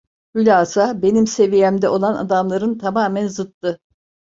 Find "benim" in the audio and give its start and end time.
1.01-1.27